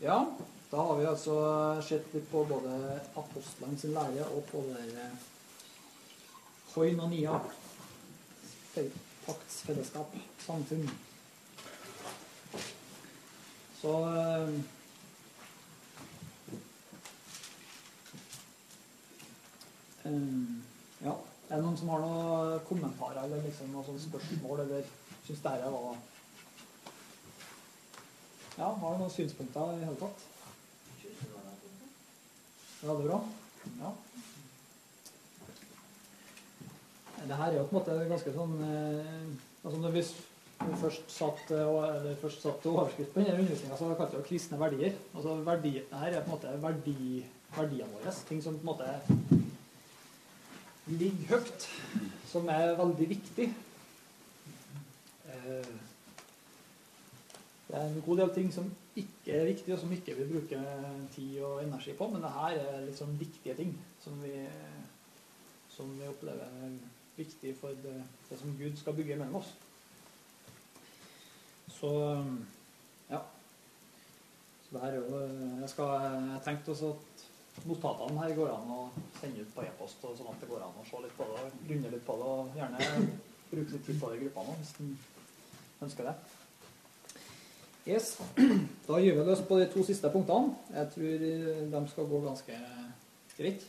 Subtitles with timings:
[0.00, 0.18] Ja,
[0.70, 1.34] da har vi altså
[1.82, 2.74] sett litt på både
[3.18, 5.16] apostlene sin lære og på det der
[6.72, 7.38] koinonia,
[8.74, 8.92] fel-
[9.26, 10.86] paktsfellesskap, samfunn.
[13.80, 14.54] Så eh,
[20.04, 20.22] eh,
[21.04, 21.16] Ja.
[21.48, 24.88] Er det noen som har noen kommentarer eller liksom noen spørsmål, eller
[25.24, 25.94] syns dette var
[28.58, 30.24] Ja, har du noen synspunkter i hele tatt?
[32.82, 33.18] Veldig bra.
[33.80, 33.92] Ja.
[37.28, 39.24] Det her er jo på en måte ganske sånn eh,
[39.66, 40.14] altså Når s-
[40.80, 44.58] først satt, eh, eller først satt overskrift på denne undervisninga, så kalte vi det kristne
[44.60, 44.94] verdier.
[45.14, 47.24] Altså verdi, her er på en måte verdi,
[47.56, 48.14] verdiene våre.
[48.28, 48.88] Ting som på en måte
[50.88, 51.68] ligger høyt.
[52.30, 53.48] Som er veldig viktig.
[55.28, 55.74] Eh,
[57.68, 60.62] Det er en god del ting som ikke er viktige, og som ikke vi bruker
[61.12, 64.32] tid og energi på, men det her er liksom viktige ting som vi,
[65.68, 66.78] som vi opplever er
[67.16, 67.96] viktig for det,
[68.30, 69.52] det som Gud skal bygge mellom oss.
[71.68, 71.92] Så
[73.10, 73.20] ja.
[74.62, 75.20] Så det her er jo
[75.60, 75.84] Jeg, skal,
[76.32, 78.80] jeg tenkte også at notatene her går an å
[79.20, 81.44] sende ut på e-post, og sånn at det går an å se litt på det
[81.44, 82.90] og grunne litt på det, og gjerne
[83.52, 84.92] bruke litt tid på det i gruppa nå, hvis en
[85.86, 86.37] ønsker det.
[87.88, 88.18] Yes.
[88.84, 90.52] Da gjør vi løs på de to siste punktene.
[90.74, 91.22] Jeg tror
[91.72, 92.58] de skal gå ganske
[93.38, 93.64] greit.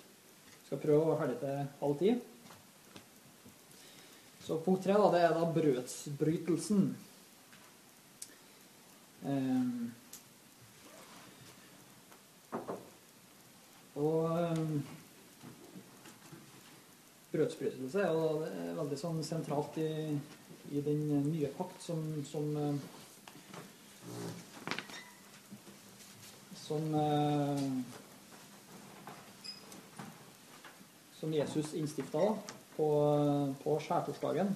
[0.65, 2.11] Skal prøve å være ferdig til halv ti.
[4.43, 6.83] Så punkt tre da, det er da brødsbrytelsen.
[9.23, 9.89] Um,
[13.95, 14.77] og um,
[17.31, 18.29] brødsbrytelse er jo
[18.83, 19.91] veldig sånn sentralt i,
[20.75, 22.87] i den nye pakt som, som eh,
[26.59, 27.63] som eh,
[31.19, 32.25] som Jesus innstifta
[32.75, 32.89] på,
[33.63, 34.53] på skjærtorsdagen,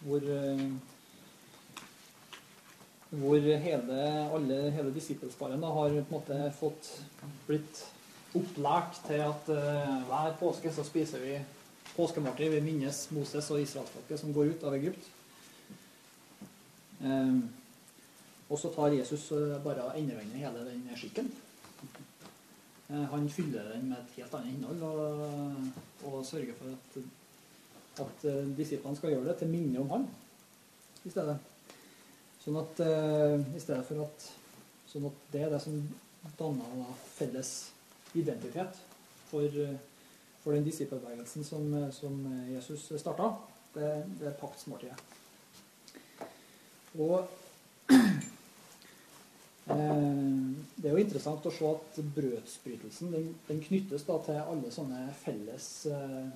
[0.00, 0.68] hvor eh,
[3.10, 3.98] hvor hele,
[4.34, 6.88] alle, hele disippelsparen har på en måte fått
[7.46, 7.82] blitt
[8.36, 11.36] opplært til at uh, hver påske så spiser vi
[11.94, 12.50] påskemåltid.
[12.56, 15.06] Vi minnes Moses og israelsfolket som går ut av Egypt.
[17.00, 17.38] Eh,
[18.46, 21.30] og så tar Jesus eh, bare endevender hele den skikken.
[22.88, 26.98] Eh, Han fyller den med et helt annet innhold og, og sørger for at,
[28.06, 30.06] at eh, disiplene skal gjøre det til minne om han
[31.06, 31.36] i stedet.
[32.42, 34.32] Sånn at i stedet for at
[34.86, 35.80] Sånn at det er det som
[36.38, 37.48] danner da felles
[38.16, 38.78] identitet
[39.26, 39.56] for,
[40.44, 42.14] for den disippelbevegelsen som, som
[42.52, 43.26] Jesus starta.
[43.74, 43.90] Det,
[44.20, 44.94] det er paktsmåltidet.
[47.02, 47.26] Og
[49.66, 55.08] Det er jo interessant å se at brødsbrytelsen den, den knyttes da til alle sånne
[55.24, 56.28] felles, eh,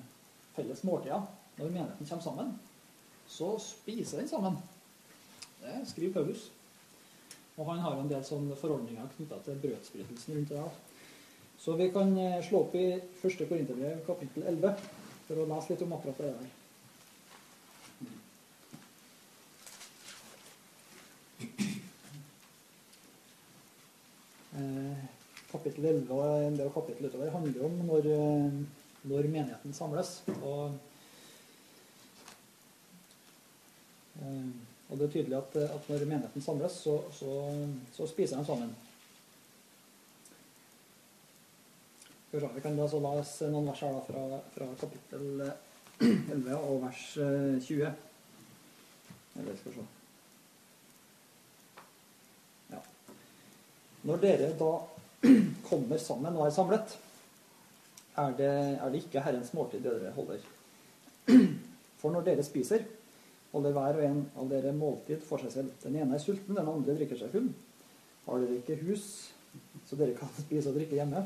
[0.57, 1.23] felles måltider.
[1.55, 2.51] Når menigheten kommer sammen,
[3.31, 4.57] så spiser den sammen.
[5.61, 6.49] Det skriver Paulus.
[7.55, 10.69] Og han har en del sånne forordninger knytta til brødsbrytelsen rundt det.
[11.61, 13.45] Så vi kan eh, slå opp i 1.
[13.47, 14.75] Korinterbrev kapittel 11
[15.27, 16.60] for å lese litt om akkurat det der.
[25.51, 28.59] Kapittel 11 og en del kapittel utover handler om når, eh,
[29.11, 30.13] når menigheten samles.
[30.41, 30.77] Og,
[34.21, 34.51] eh,
[34.89, 37.35] og det er tydelig at, at når menigheten samles, så, så,
[37.95, 38.75] så spiser de sammen.
[42.31, 45.41] Vi kan da så lese noen vers her fra, fra kapittel
[46.35, 47.97] 11 og vers eh, 20.
[49.39, 50.00] Eller skal vi se
[54.07, 54.71] Når dere da
[55.69, 56.95] kommer sammen og er samlet,
[58.21, 60.41] er det, er det ikke Herrens måltid dere holder.
[62.01, 62.83] For når dere spiser,
[63.51, 65.73] holder hver og en av dere måltid for seg selv.
[65.83, 67.49] Den ene er sulten, den andre drikker seg full.
[68.25, 69.05] Har dere ikke hus,
[69.85, 71.25] så dere kan spise og drikke hjemme?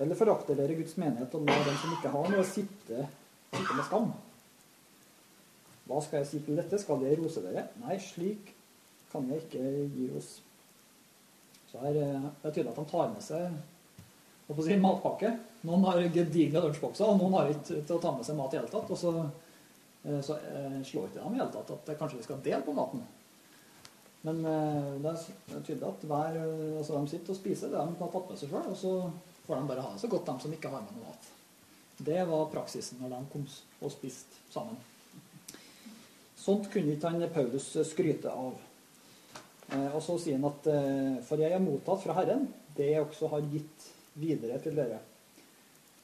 [0.00, 3.08] Eller forakter dere Guds menighet og lar dem som ikke har noe, sitte,
[3.52, 4.08] sitte med skam?
[5.84, 6.80] Hva skal jeg si til dette?
[6.80, 7.68] Skal jeg rose dere?
[7.82, 8.54] Nei, slik
[9.12, 9.62] kan jeg ikke
[9.94, 10.30] gi ros.
[11.74, 15.32] Så her, eh, det er tydelig at de tar med seg å si, matpakke.
[15.66, 18.60] Noen har gedigne lunsjbokser, og noen har ikke til å ta med seg mat i
[18.60, 18.92] hele tatt.
[18.94, 19.12] Og så,
[20.06, 22.76] eh, så eh, slår ikke dem i hele tatt at kanskje vi skal dele på
[22.76, 23.02] maten.
[24.24, 26.36] Men det er tydelig at hver,
[26.78, 28.92] altså de sitter og spiser det de har tatt med seg sjøl, og så
[29.44, 31.26] får de bare ha det så godt, de som ikke har med noe mat.
[31.98, 33.44] Det var praksisen når de kom
[33.84, 34.78] og spiste sammen.
[36.40, 38.56] Sånt kunne ikke han Paulus skryte av.
[39.72, 42.46] Eh, og så sier han at eh, for jeg er mottatt fra Herren
[42.76, 43.88] det jeg også har gitt
[44.20, 45.00] videre til dere.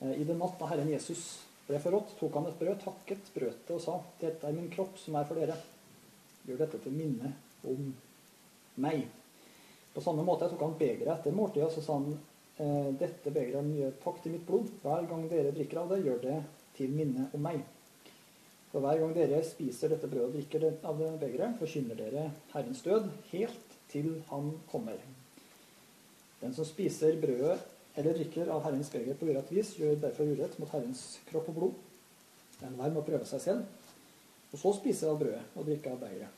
[0.00, 1.24] Eh, I den natt da Herren Jesus
[1.66, 4.96] ble forrådt, tok han et brød, takket, brøt det og sa dette er min kropp
[4.98, 5.58] som er for dere.
[6.48, 7.34] Gjør dette til minne
[7.68, 7.92] om
[8.80, 9.04] meg.
[9.94, 12.18] På samme måte tok han begeret etter måltidet og så sa han
[13.00, 14.66] dette begeret er nye pakt i mitt blod.
[14.82, 16.34] Hver gang dere drikker av det, gjør det
[16.76, 17.62] til minne om meg.
[18.70, 22.28] For hver gang dere spiser dette brødet og drikker det av det begeret, forkynner dere
[22.52, 25.00] Herrens død helt til Han kommer.
[26.40, 27.58] Den som spiser brødet
[27.98, 31.56] eller drikker av Herrens beger på urett vis, gjør derfor urett mot Herrens kropp og
[31.56, 31.80] blod.
[32.62, 33.66] Enhver må prøve seg selv,
[34.52, 36.36] og så spise av brødet og drikke av begeret.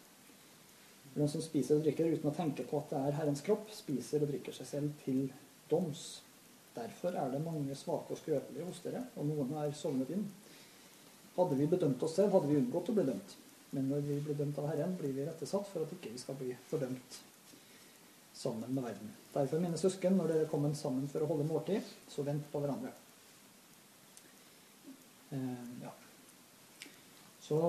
[1.12, 4.24] Den som spiser og drikker uten å tenke på at det er Herrens kropp, spiser
[4.24, 5.26] og drikker seg selv til
[5.68, 6.22] doms.
[6.72, 10.24] Derfor er det mange svake og skrøpelige hos dere, og noen er sovnet inn.
[11.36, 13.36] Hadde vi bedømt oss selv, hadde vi unngått å bli dømt.
[13.72, 16.36] Men når vi blir dømt av Herren, blir vi rettesatt for at ikke vi skal
[16.36, 17.20] bli fordømt
[18.36, 19.12] sammen med verden.
[19.32, 22.92] Derfor, mine søsken, når dere kommer sammen for å holde måltid, så vent på hverandre.
[25.32, 25.92] Eh, ja.
[27.40, 27.60] Så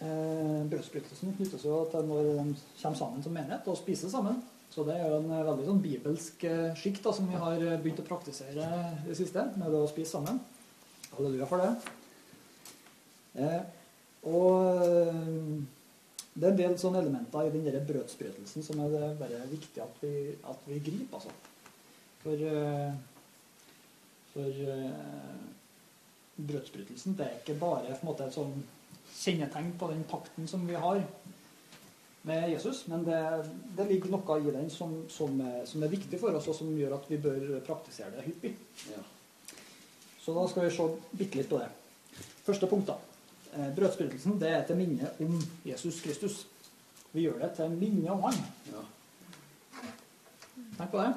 [0.00, 2.36] eh, brødsbrytelsen knyttes jo til når de
[2.80, 4.40] kommer sammen som menighet og spiser sammen.
[4.72, 6.46] Så det er jo en eh, veldig sånn bibelsk
[6.80, 8.70] skikt da, som vi har eh, begynt å praktisere
[9.04, 10.40] i det siste, med det å spise sammen.
[11.12, 12.00] Halleluja for det.
[13.34, 13.62] Eh,
[14.30, 15.62] og eh,
[16.34, 19.82] det er en del sånne elementer i den der brødsbrytelsen som er det bare viktig
[19.82, 21.18] at vi, at vi griper.
[21.18, 21.34] Altså.
[22.22, 22.94] For, eh,
[24.32, 24.64] for
[26.34, 28.56] brødsbrytelsen det er ikke bare måte, et sånn
[29.14, 31.02] kjennetegn på den pakten som vi har
[32.24, 33.20] med Jesus, men det,
[33.76, 35.36] det ligger noe i den som, som,
[35.68, 38.54] som, er, viktig for oss, og som gjør at vi bør praktisere det hyppig.
[38.88, 39.02] Ja.
[40.24, 41.68] Så da skal vi se bitte litt på det.
[42.46, 43.13] Første punkt, da.
[43.54, 46.46] Eh, brødsbrytelsen det er til minne om Jesus Kristus.
[47.12, 48.40] Vi gjør det til minne om han.
[48.72, 48.80] Ja.
[50.78, 51.12] Tenk på det.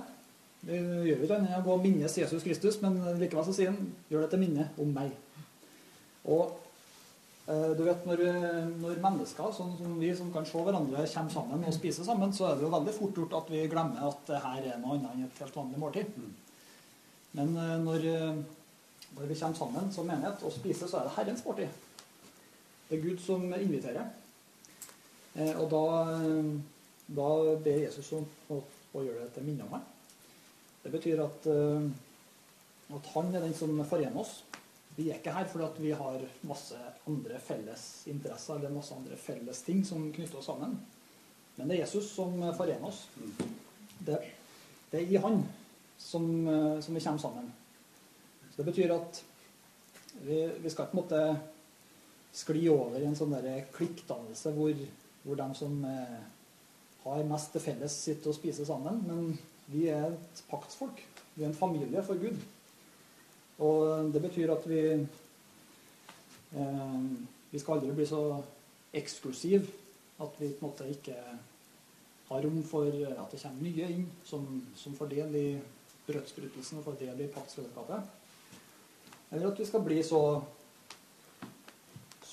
[0.68, 4.30] Vi gjør annet enn å minnes Jesus Kristus, men likevel så sier han gjør det
[4.34, 5.16] til minne om meg.
[6.30, 6.60] Og
[7.48, 8.22] eh, du vet, når,
[8.84, 12.52] når, mennesker sånn som vi som kan se hverandre, kommer sammen og spiser sammen, så
[12.52, 15.10] er det jo veldig fort gjort at vi glemmer at det her er noe annet
[15.16, 16.14] enn et helt vanlig måltid.
[17.42, 18.08] Men eh, når,
[19.18, 21.84] når vi kommer sammen som menighet og spiser, så er det Herrens måltid.
[22.90, 24.08] Det er Gud som inviterer.
[25.36, 25.84] Eh, og da,
[27.20, 27.30] da
[27.60, 28.62] ber Jesus om å,
[28.94, 29.90] å, gjøre det til minne om meg.
[30.86, 31.90] Det betyr at, eh,
[32.96, 34.40] at, han er den som forener oss.
[34.96, 36.80] Vi er ikke her fordi vi har masse
[37.10, 40.74] andre felles interesser eller masse andre felles ting som knytter oss sammen.
[41.58, 43.04] Men det er Jesus som forener oss.
[44.00, 44.18] Det,
[44.94, 45.44] det er i Han
[46.00, 46.26] som,
[46.82, 47.52] som, vi kommer sammen.
[48.50, 49.22] Så Det betyr at
[50.24, 51.22] vi, vi skal på en måte
[52.34, 53.36] skli over i en sånn
[53.76, 54.74] klikkdannelse hvor,
[55.24, 56.20] hvor de som eh,
[57.04, 59.02] har mest til felles, sitter og spiser sammen.
[59.08, 59.40] Men
[59.72, 61.02] vi er et paktsfolk.
[61.36, 62.38] Vi er en familie for Gud.
[63.64, 64.82] Og det betyr at vi
[66.54, 67.02] eh,
[67.48, 68.22] Vi skal aldri bli så
[68.94, 69.66] eksklusive
[70.20, 71.16] at vi på en måte ikke
[72.28, 74.44] har rom for at det kommer nye inn som,
[74.76, 75.48] som får del i
[76.08, 78.02] brødsbrytelsen og får del i paktsfellesskapet.
[79.32, 80.22] Eller at vi skal bli så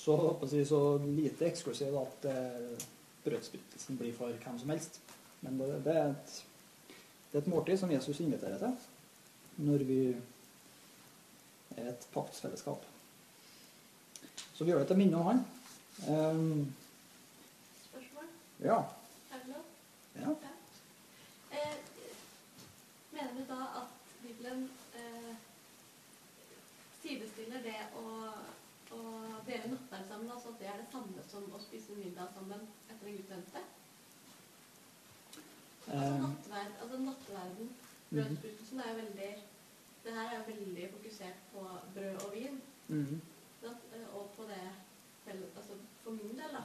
[0.05, 2.87] så, si, så lite eksklusiv at eh,
[3.25, 5.01] brødsbrytelsen blir for hvem som helst.
[5.41, 6.35] Men det, det, er et,
[7.31, 8.75] det, er et, måltid som Jesus inviterer til
[9.65, 9.99] når vi
[11.77, 12.85] er et paktsfellesskap.
[14.55, 15.41] Så vi gjør det til minne om han.
[16.09, 16.75] Um,
[17.85, 18.27] Spørsmål?
[18.61, 18.79] Ja.
[19.33, 19.65] Er det lov?
[20.17, 20.29] Ja.
[20.29, 20.53] ja.
[21.53, 21.77] Eh,
[23.13, 25.33] mener du da at Bibelen eh,
[27.03, 28.05] sidestiller det å
[28.95, 32.67] å dele nattverd sammen, altså at det er det samme som å spise middag sammen
[32.89, 33.65] etter en gudstjeneste?
[35.85, 36.21] Altså eh.
[36.23, 37.75] nattverd, altså nattverden,
[38.11, 38.39] mhm.
[38.81, 39.33] er jo veldig
[40.05, 41.61] Det her er jo veldig fokusert på
[41.95, 42.61] brød og vin.
[42.89, 43.21] Mm.
[44.13, 44.65] Og på det
[45.57, 46.65] altså For min del, da.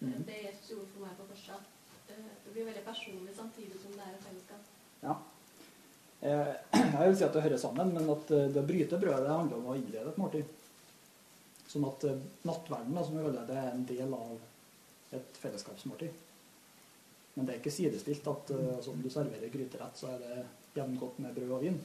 [0.00, 0.24] Mm.
[0.26, 1.68] Det Jesus gjorde for meg på korset.
[2.10, 4.72] Eh, det blir veldig personlig samtidig som det er et fellesskap.
[5.02, 5.14] Ja.
[7.00, 9.70] Jeg vil si at det hører sammen, men at det å bryte brødet handler om
[9.70, 10.54] å innlede et måltid.
[11.76, 16.22] Sånn at eh, nattverden som vi kaller det, er en del av et fellesskapsmåltid.
[17.34, 20.36] Men det er ikke sidestilt at uh, altså, om du serverer gryterett, så er det
[20.78, 21.76] jevngodt med brød og vin.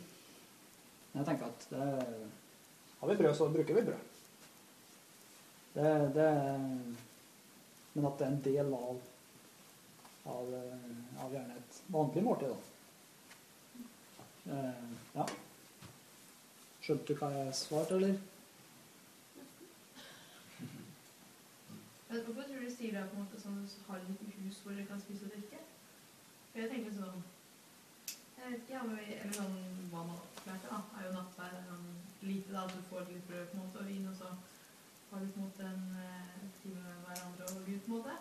[1.12, 1.88] Men jeg tenker at det,
[3.02, 4.08] har vi brød, så bruker vi brød.
[5.74, 6.30] Det, det,
[7.94, 9.06] men at det er en del av,
[10.38, 12.56] av, eh, av gjerne et vanlig måltid.
[12.56, 12.60] Da.
[14.56, 15.30] Eh, ja.
[16.80, 18.16] Skjønte du hva jeg svarte, eller?
[22.12, 24.74] Men hvorfor tror du de sier det på en måte sånn har litt hus hvor
[24.76, 25.60] dere kan spise og drikke?
[26.52, 27.22] For jeg tenker sånn
[28.36, 29.54] Jeg vet ikke, ja, men vi, eller sånn
[29.94, 31.56] hva man lærte, da, er jo nattverd.
[31.60, 31.86] er Sånn
[32.28, 34.32] lite, da, at du får litt brød på en måte, og vin, og så
[35.12, 38.18] har du på en måte en eh, time med hverandre og Gud, på en måte.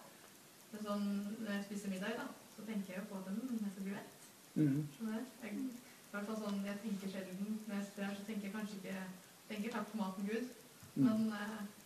[0.71, 1.09] Men sånn,
[1.41, 4.31] når jeg spiser middag, da, så tenker jeg jo på at den jeg så mett.
[4.55, 5.35] Skjønner du?
[5.43, 8.55] Jeg, i hvert fall sånn, jeg tenker sjelden Når jeg sitter her, så tenker jeg
[8.55, 9.05] kanskje ikke
[9.51, 10.57] tenker takk for maten, Gud.
[10.95, 11.05] Mm.
[11.09, 11.80] Men eh, ja.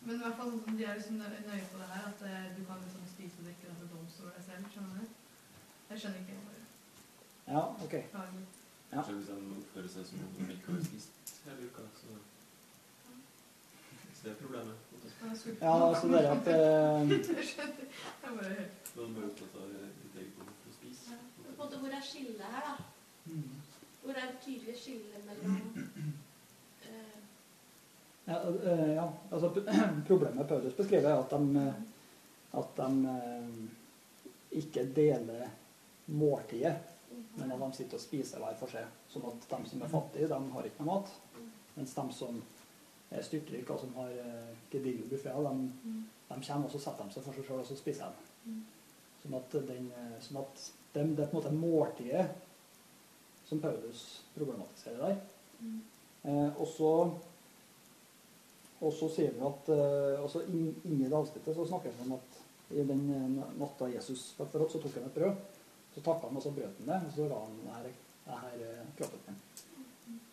[0.00, 2.44] Men i hvert fall sånn som de er liksom nøye på det her, at eh,
[2.56, 4.68] du kan liksom spise og drikke deg til doms over deg selv.
[4.72, 5.18] Skjønner du?
[5.90, 6.36] Jeg skjønner ikke.
[6.48, 6.58] Bare
[7.50, 7.94] Ja, ok.
[8.92, 9.02] Ja.
[9.06, 12.18] Hvis han oppfører seg som om han ikke har spist hele uka, så
[14.14, 14.74] Så det er problemet.
[15.00, 15.56] Jeg.
[15.60, 17.84] Ja, altså det er at eh, Jeg skjønner.
[18.22, 21.12] Jeg bare helt Men de er opptatt av ditt eget behov for å spise.
[21.12, 21.20] Ja.
[21.44, 22.74] Men på en måte, hvor er skillet her, da?
[23.26, 23.54] mm.
[24.02, 25.56] Hvor er det tydelige skillet mellom
[28.30, 29.50] ja, eh, ja, altså
[30.06, 31.74] problemet Paulus beskriver, er at de, eh,
[32.60, 35.50] at de eh, ikke deler
[36.06, 36.76] måltidet,
[37.36, 38.86] men at de sitter og spiser hver for seg.
[39.10, 41.12] Sånn at de som er fattige, de har ikke noe mat.
[41.76, 42.40] Mens de som
[43.10, 44.10] er styrtrike og som har
[44.70, 45.94] gedigne buffeer, de,
[46.30, 48.58] de kommer og setter de seg for seg sjøl og så spiser de.
[49.22, 49.88] Sånn at, den,
[50.22, 50.62] sånn at
[50.94, 52.26] det, det er på en måte måltidet
[53.50, 55.16] som Paulus problematiserer der.
[55.60, 55.80] Mm.
[56.22, 56.92] Eh, og så
[58.80, 62.38] og så sier vi at eh, inn, inni det avsnittet så snakker vi om at
[62.70, 65.42] i den eh, natta Jesus ble opp, så tok han et brød.
[65.94, 67.88] Så takka han, og så brøt han det, og så ga han det her,
[68.26, 69.40] det her eh, kroppen min.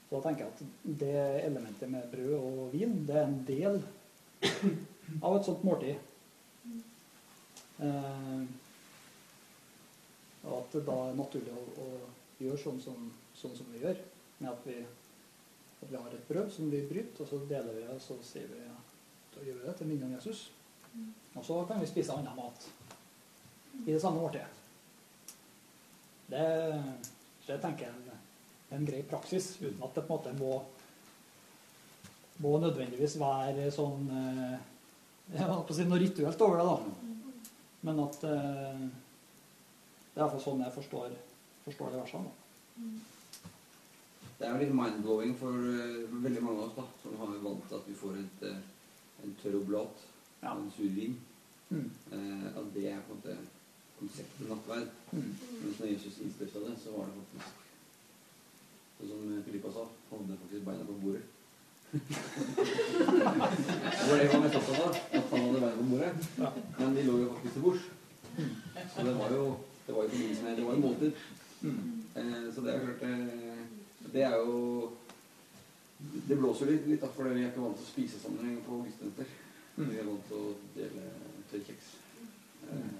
[0.07, 3.81] Så da tenker jeg at det elementet med brød og vin, det er en del
[5.25, 5.97] av et sånt måltid.
[7.83, 8.45] Eh,
[10.47, 11.89] og at det da er naturlig å, å
[12.39, 13.99] gjøre sånn som, sånn som vi gjør,
[14.39, 14.77] med at vi,
[15.81, 18.17] at vi har et brød som vi bryter, og så deler vi det, og så
[18.25, 18.61] sier vi
[19.37, 20.39] da gjør vi det til minne om Jesus.
[21.37, 22.69] Og så kan vi spise annen mat
[23.83, 24.47] i det samme måltidet.
[26.27, 26.47] Det,
[27.45, 28.07] det tenker jeg
[28.67, 30.55] er en grei praksis, uten at det på en måte må,
[32.43, 34.57] må nødvendigvis være sånn eh,
[35.27, 37.13] jeg holdt på å si noe rituelt over det, da.
[37.87, 41.15] Men at eh, det er iallfall sånn jeg forstår,
[41.67, 42.31] forstår det versene.
[42.31, 43.16] da.
[44.37, 47.63] Det er jo litt mind-blowing for uh, veldig mange av oss, da, som har vant
[47.69, 48.57] til at vi får et, uh,
[49.23, 49.95] en tørr oblat
[50.41, 50.49] Ja.
[50.53, 51.15] en sur vin.
[51.69, 51.91] Mm.
[52.11, 53.37] Uh, at det er på en måte
[53.99, 54.87] konseptet nattverd.
[55.11, 55.31] Mm.
[55.63, 57.47] Mens når Jesus innstifta det, så var det faktisk
[58.97, 61.25] Sånn som Filippa sa, hadde faktisk beina på bordet.
[61.93, 61.99] det
[64.09, 66.11] var det han mest opptatt av, at han hadde beina på bordet.
[66.39, 66.49] Ja.
[66.79, 67.83] Men de lå jo faktisk til bords.
[68.95, 69.43] Så det var jo
[69.87, 70.09] det var jo
[70.57, 71.11] det var jo måltid.
[71.61, 72.03] Mm.
[72.55, 73.03] Så det er klart
[74.13, 74.91] Det er jo
[76.27, 78.81] Det blåser litt, litt da, for vi er ikke vant til å spise sammen på
[78.83, 79.29] gudstjenester.
[79.77, 79.87] Mm.
[79.89, 81.05] Vi er vant til å dele
[81.49, 81.87] tørr kjeks.
[82.69, 82.91] Eh,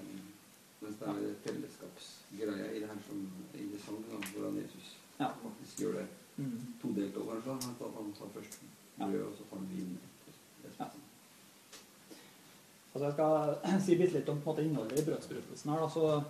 [0.82, 3.20] mens det er fellesskapsgreia i det her som
[3.54, 5.28] er interessant, da, hvordan Jesus Ja.
[5.44, 6.06] faktisk gjør det
[6.38, 6.58] Mm.
[6.82, 7.40] todelt over.
[7.44, 8.58] Så at han tar først
[8.98, 9.98] brød, og så tar han vin.
[9.98, 10.34] etter.
[10.62, 10.86] Det Ja.
[12.94, 15.80] Altså jeg skal si litt om en måte, innholdet i brødsbrytelsen her.
[15.80, 15.88] Da.
[15.88, 16.22] Så,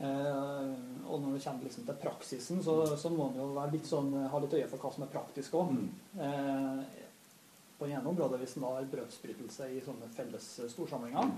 [0.00, 4.40] og når det kommer liksom til praksisen, så, så må en jo litt sånn, ha
[4.40, 5.74] litt øye for hva som er praktisk òg.
[5.76, 5.88] Mm.
[6.24, 7.00] Eh,
[7.80, 11.30] på det ene området hvis en har brødsbrytelse i sånne felles storsamlinger.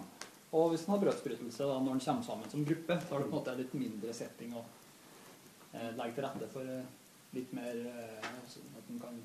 [0.53, 3.29] Og hvis en har brødsbrytelse da, når en kommer sammen som gruppe, så har det
[3.29, 6.91] på en måte litt mindre setting å eh, legge til rette for eh,
[7.39, 9.23] litt mer eh, altså, At en kan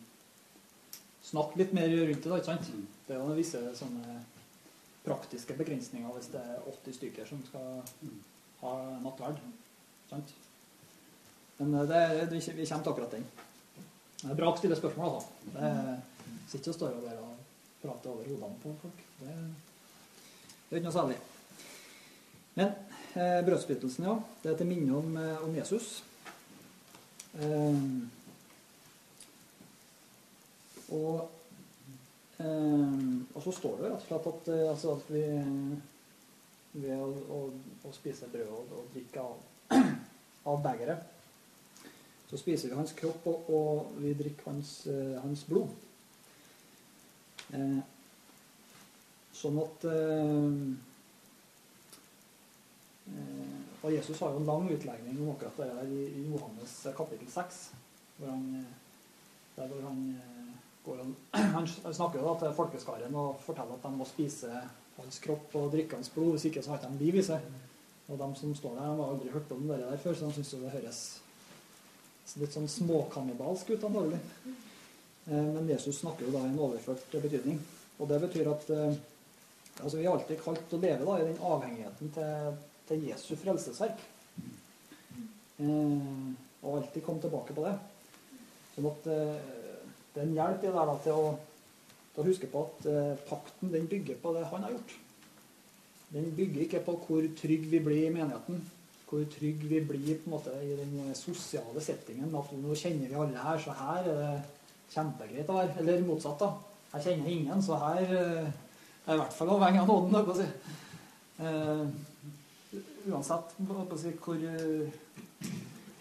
[1.27, 2.29] snakke litt mer rundt det.
[2.29, 2.69] da, ikke sant?
[2.71, 2.87] Mm.
[3.07, 4.21] Det er jo visse sånne
[5.07, 7.81] praktiske begrensninger hvis det er 80 stykker som skal
[8.73, 9.03] Mm.
[9.03, 9.39] nattverd.
[10.09, 10.33] Sant?
[11.57, 13.25] Men eh, det, vi kommer til akkurat den.
[14.21, 15.29] Det er bra å stille spørsmål, altså.
[15.53, 16.03] Det er-
[16.47, 17.33] sitter ikke og står og og
[17.81, 18.99] prater over hodene på folk.
[19.19, 19.33] Det,
[20.69, 21.17] det er ikke noe særlig.
[22.55, 22.71] Men
[23.15, 24.15] eh, brødsbrytelsen, ja.
[24.43, 26.03] Det er til minne om, eh, om Jesus.
[27.39, 27.81] Eh,
[30.91, 31.29] og
[32.37, 32.97] Eh,
[33.33, 35.21] og så står det rett og slett at, eh, altså at vi
[36.73, 37.39] ved å, å,
[37.87, 39.77] å spise brød og, og drikke av,
[40.51, 41.13] av begeret,
[42.27, 45.71] så spiser vi hans kropp, og, og vi drikker hans, eh, hans blod.
[47.55, 47.79] Eh,
[49.37, 50.57] sånn at eh,
[53.13, 53.53] eh,
[53.85, 57.29] Og Jesus har jo en lang utlegning om akkurat det der i, i Johannes kapittel
[57.31, 57.61] 6,
[58.17, 58.73] hvor han, eh,
[59.55, 60.37] der hvor han eh,
[60.95, 61.15] han,
[61.83, 64.61] han snakker jo da til folkeskaren og forteller at de må spise
[64.97, 67.47] hans kropp og drikke hans blod, hvis ikke så har ikke de liv i seg.
[68.07, 70.37] Og de som står der, de har aldri hørt om det der før, så de
[70.37, 71.01] syns det høres
[72.37, 74.19] litt sånn småkannibalsk ut, antagelig.
[75.27, 77.59] Eh, Men Jesus snakker jo da i en overført betydning.
[77.97, 78.97] Og det betyr at eh,
[79.81, 82.57] altså vi er alltid kalt å leve da, i den avhengigheten til,
[82.89, 84.03] til Jesu frelsesverk.
[85.57, 87.75] Eh, og alltid komme tilbake på det.
[88.75, 89.35] Sånn at eh,
[90.13, 91.31] det er en hjelp i det der da, til å,
[92.17, 94.95] å huske på at eh, pakten den bygger på det han har gjort.
[96.13, 98.61] Den bygger ikke på hvor trygg vi blir i menigheten,
[99.07, 102.33] hvor trygg vi blir på en måte i den sosiale settingen.
[102.35, 104.31] At nå kjenner vi alle her, så her er det
[104.93, 105.75] kjempegreit å være.
[105.83, 106.53] Eller motsatt, da.
[106.93, 110.17] Her kjenner jeg ingen, så her eh, er jeg i hvert fall avhengig av nåden.
[110.23, 110.47] å Si.
[111.37, 111.83] Eh,
[113.11, 115.51] uansett å si, hvor, eh,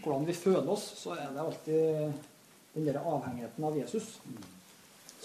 [0.00, 2.22] hvordan vi føler oss, så er det alltid
[2.76, 4.16] den der avhengigheten av Jesus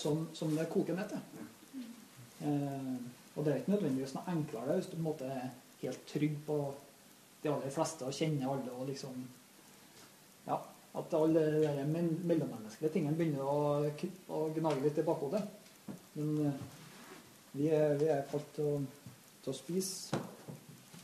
[0.01, 1.47] som, som det koker ned til.
[2.41, 2.95] Eh,
[3.35, 5.51] og det er ikke nødvendigvis noe enklere hvis du på en måte er
[5.83, 6.57] helt trygg på
[7.43, 9.21] de aller fleste og kjenner alle og liksom
[10.47, 10.57] Ja,
[10.97, 11.41] at alle
[11.77, 13.85] de mellommenneskelige tingene begynner å,
[14.33, 15.41] å gnage litt i bakhodet.
[16.17, 16.63] Men eh,
[17.53, 18.87] vi er, vi er kalt til,
[19.43, 20.21] til å spise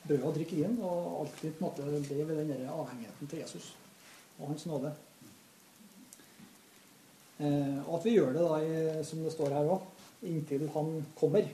[0.07, 3.75] brød og drikke vin, og alltid på en måte leve i den avhengigheten til Jesus
[4.37, 4.91] og Hans nåde.
[7.37, 9.83] Eh, og at vi gjør det, da, som det står her òg,
[10.25, 11.45] inntil Han kommer.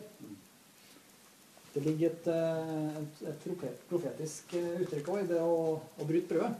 [1.73, 3.47] Det ligger et, eh, et, et
[3.89, 6.53] profetisk eh, uttrykk òg i det å, å bryte brødet.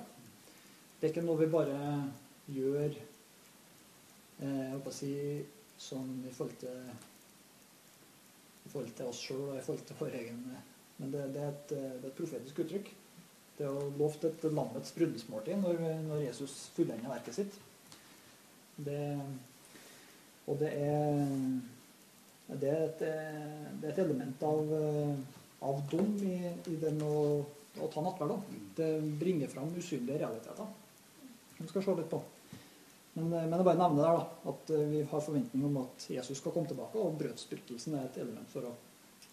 [1.00, 1.80] Det er ikke noe vi bare
[2.52, 3.00] gjør
[4.44, 5.10] jeg håper å si,
[5.80, 6.80] sånn i forhold til
[8.64, 10.42] i forhold til oss sjøl og i forhold til vår egen
[10.98, 12.90] Men det, det, er et, det er et profetisk uttrykk.
[13.58, 17.58] Det å lovt et lammets bryllupsmåltid når, når Jesus fullender verket sitt.
[18.76, 19.02] Det,
[20.50, 21.20] og det er,
[22.50, 24.72] det er, et, det er et element av,
[25.70, 26.38] av dom i,
[26.72, 27.44] i med å,
[27.80, 28.48] å ta nattverd.
[28.78, 28.90] Det
[29.22, 30.72] bringer fram usynlige realiteter.
[31.60, 32.22] Vi skal se litt på.
[33.14, 36.56] Men, men jeg bare nevner der da, at vi har forventning om at Jesus skal
[36.56, 38.74] komme tilbake, og brødsbrytelsen er et element for å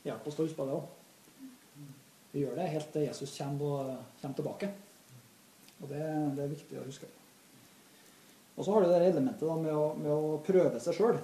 [0.04, 0.96] hjelpe oss til å huske på det òg.
[2.30, 4.68] Vi gjør det helt til Jesus kommer, og, kommer tilbake.
[5.80, 6.04] Og det,
[6.36, 7.08] det er viktig å huske.
[8.60, 11.20] Og så har du det elementet da, med, å, med å prøve seg sjøl.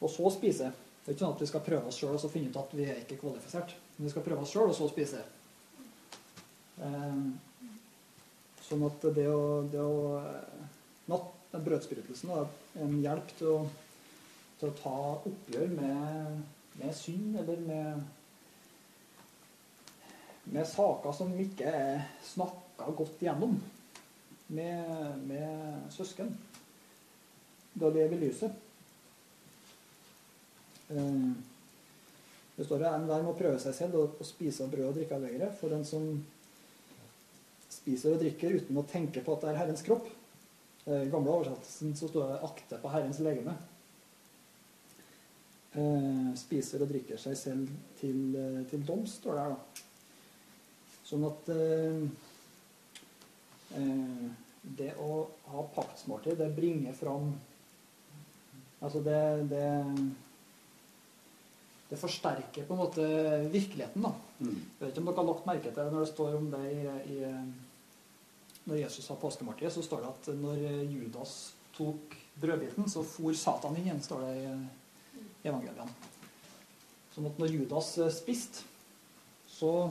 [0.00, 0.70] Og så spise.
[0.72, 2.72] Det er ikke sånn at vi skal prøve oss sjøl og så finne ut at
[2.78, 3.74] vi er ikke kvalifisert.
[3.96, 5.20] Men vi skal prøve oss sjøl, og så spise.
[6.80, 7.18] Eh,
[8.70, 9.98] sånn at det å, det å
[11.12, 12.48] natt, den Brødsbrytelsen er
[12.84, 13.58] en hjelp til å,
[14.60, 14.96] til å ta
[15.28, 16.40] oppgjør med,
[16.80, 18.06] med synd, eller med
[20.52, 23.58] med saker som ikke er snakka godt gjennom
[24.48, 26.32] med, med søsken.
[27.78, 28.52] Det lever lyset.
[30.88, 31.30] Eh,
[32.58, 35.22] Det står at enhver må prøve seg selv og spise av brød og drikke av
[35.22, 35.52] begeret.
[35.60, 36.08] For den som
[37.70, 40.08] spiser og drikker uten å tenke på at det er Herrens kropp.
[40.88, 43.54] I gamle oversettelsen så står det 'akte på Herrens legeme'.
[45.78, 47.68] Eh, spiser og drikker seg selv
[48.00, 49.60] til, eh, til doms, står det her, da.
[51.04, 51.48] Sånn at
[53.68, 57.32] det å ha paktsmåltid, det bringer fram
[58.78, 59.68] Altså det, det
[61.90, 63.04] Det forsterker på en måte
[63.50, 64.12] virkeligheten, da.
[64.38, 64.54] Mm.
[64.54, 66.64] Jeg vet ikke om dere har lagt merke til det når det står om det
[66.70, 66.82] i,
[67.14, 67.18] i
[68.68, 71.36] Når Jesus har påskemåltid, så står det at når Judas
[71.78, 75.88] tok brødbiten, så for Satan inn igjen, står det i evangeliene.
[77.14, 78.66] Sånn at når Judas eh, spiste,
[79.48, 79.88] så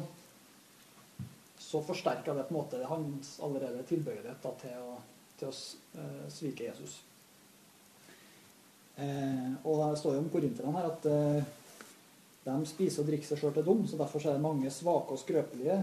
[1.57, 4.97] så forsterka det på en måte hans allerede tilbøyelighet da, til å,
[5.39, 5.53] til å
[6.01, 6.99] eh, svike Jesus.
[8.97, 11.55] Eh, og det står jo om korinterne her at eh,
[12.47, 15.21] de spiser og drikker seg sjøl til dom, så derfor er det mange svake og
[15.21, 15.81] skrøpelige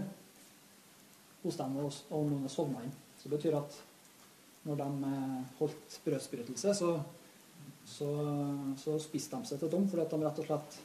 [1.43, 2.95] hos dem, og og noen er sovna inn.
[3.19, 3.77] Så det betyr at
[4.65, 6.95] når de eh, holdt brødsbrytelse, så,
[7.85, 8.09] så,
[8.81, 10.79] så spiste de seg til dom fordi at de rett og slett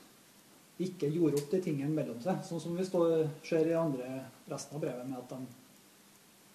[0.81, 2.40] ikke gjorde opp de tingene mellom seg.
[2.47, 4.09] Sånn som vi står, ser i andre
[4.49, 5.40] resten av brevet, med at de,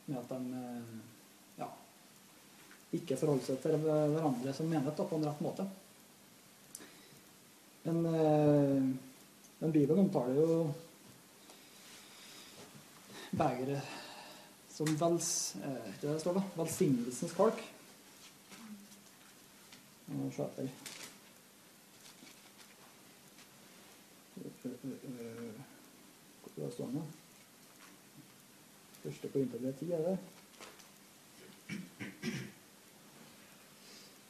[0.07, 0.93] med at de eh,
[1.61, 1.69] ja,
[2.97, 5.67] ikke forholder seg til hverandre som menighet på en rett måte.
[7.85, 8.81] Men, eh,
[9.59, 10.57] men Bibelen omtaler jo
[13.35, 13.93] begeret
[14.75, 16.43] som vels, eh, det står da?
[16.57, 17.61] velsignelsens kalk.
[20.05, 20.95] Jeg må se etter.
[24.65, 27.03] Hvor står det stående?
[29.03, 30.17] Første på internett 10, er det?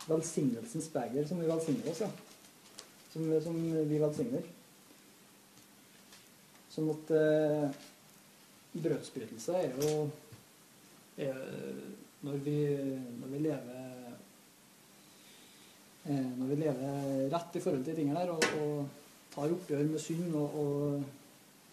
[0.07, 2.09] Velsignelsens beger, som vi velsigner oss, ja.
[3.13, 4.43] Som, som vi velsigner.
[6.75, 7.79] Sånn at eh,
[8.83, 10.09] brødsbrytelse er jo
[11.23, 11.39] er,
[12.27, 12.57] når, vi,
[13.21, 14.11] når vi lever
[16.03, 19.04] eh, Når vi lever rett i forhold til de tingene der, og, og
[19.35, 21.05] tar oppgjør med synd og, og,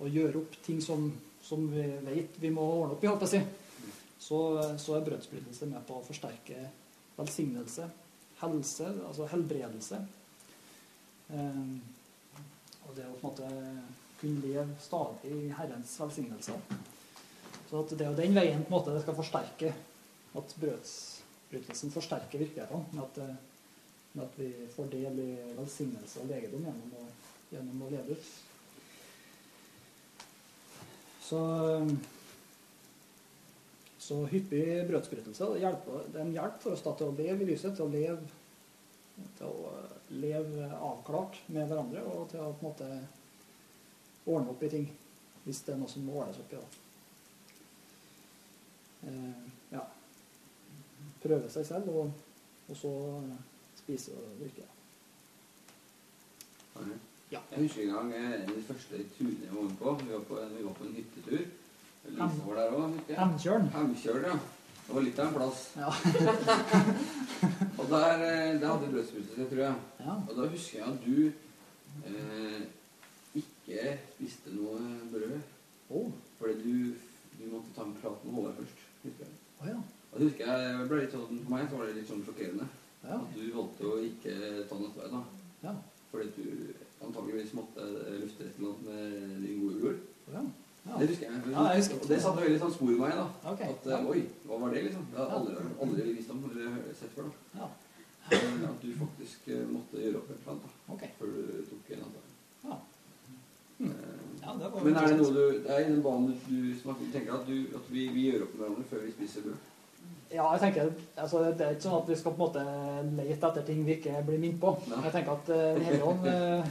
[0.02, 1.08] og gjør opp ting som,
[1.42, 3.88] som vi vet vi må ordne opp i, håper jeg si,
[4.22, 4.38] så,
[4.78, 6.68] så er brødsbrytelse med på å forsterke
[7.16, 7.88] velsignelse,
[8.42, 9.98] helse, altså helbredelse.
[11.32, 11.66] Eh,
[12.82, 13.50] og det å på en måte
[14.20, 16.54] kunne leve stadig i Herrens velsignelse.
[17.70, 19.72] Så det er jo den veien på en måte det skal forsterke
[20.38, 22.84] at brødsbrytelsen forsterker virkeligheten.
[22.92, 23.20] Med at,
[24.12, 27.06] med at vi får del i velsignelse og legedom gjennom å,
[27.52, 28.30] gjennom å leve ut.
[31.22, 31.40] Så,
[34.02, 37.76] så hyppig brødsbrytelse det, er en hjelp for oss da, til å leve i lyset,
[37.78, 38.18] til å leve,
[39.38, 39.72] til å
[40.22, 42.90] leve avklart med hverandre og til å på en måte
[44.26, 44.90] ordne opp i ting
[45.44, 46.60] hvis det er noe som må ordnes opp i.
[46.60, 46.82] Da.
[49.10, 49.86] Eh, ja.
[51.22, 52.12] Prøve seg selv, og,
[52.68, 52.92] og så
[53.78, 54.68] spise og drikke.
[56.78, 57.00] Arne?
[57.32, 57.40] Ja.
[57.52, 59.92] Jeg husker en gang eh, de første turene jeg var med på.
[60.02, 61.44] Vi var på, vi var på en hyttetur.
[62.16, 62.98] Lise var der òg.
[63.18, 63.68] Hemkjølen.
[63.76, 64.34] Hemkjøl, ja.
[64.82, 65.62] Det var litt av en plass.
[65.78, 65.92] Ja.
[67.78, 69.74] Og der, eh, der hadde brødsprutelse, tror jeg.
[70.00, 70.16] ja.
[70.28, 71.16] Og da husker jeg at du
[72.10, 72.60] eh,
[73.40, 74.76] ikke spiste noe
[75.14, 75.38] brød.
[75.90, 76.10] Oh.
[76.38, 76.92] Fordi du,
[77.38, 78.84] du måtte ta en prat med Håvard først.
[79.06, 79.34] husker jeg.
[79.62, 79.80] Oh, ja.
[80.12, 82.24] Og det husker jeg, det ble litt sånn, For meg så var det litt sånn
[82.26, 82.68] sjokkerende.
[83.06, 83.16] Ja.
[83.22, 84.36] At du valgte å ikke
[84.68, 85.16] ta nattverd.
[85.16, 85.22] da.
[85.62, 85.74] Ja.
[86.12, 87.86] Fordi du antageligvis måtte
[88.20, 89.96] lufte et eller annet med din gode bror.
[90.34, 90.42] ja.
[90.86, 90.98] ja.
[90.98, 91.40] Det husker jeg.
[91.54, 93.14] Ja, jeg husker Og det satte veldig sånn spor i meg.
[93.18, 93.52] da.
[93.52, 93.72] Okay.
[93.74, 95.08] At uh, oi, hva var det, liksom?
[95.12, 97.30] Det hadde aldri, aldri visst om eller sett før.
[97.30, 97.62] da.
[97.62, 97.70] Ja.
[98.30, 101.10] Eh, At du faktisk eh, måtte gjøre opp et eller annet da, okay.
[101.18, 102.30] før du tok en annen.
[102.62, 102.76] Ja.
[103.78, 103.92] Hm.
[104.42, 107.46] Ja, det Men er det noe du er i den banen du snakker tenker at,
[107.46, 109.68] du, at vi, vi gjør opp med hverandre før vi spiser brød?
[110.32, 112.62] Ja, jeg tenker, altså, Det er ikke sånn at vi skal på en måte
[113.18, 114.72] lete etter ting vi ikke blir minnet på.
[114.88, 115.02] Nei.
[115.06, 116.62] Jeg tenker at uh, hele hellige ånd eh,